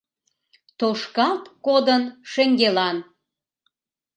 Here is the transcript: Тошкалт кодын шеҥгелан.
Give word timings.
Тошкалт 0.79 1.43
кодын 1.65 2.03
шеҥгелан. 2.31 2.97